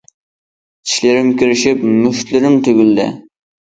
چىشلىرىم 0.93 1.31
كىرىشىپ، 1.43 1.87
مۇشتلىرىم 1.93 2.63
تۈگۈلدى. 2.67 3.11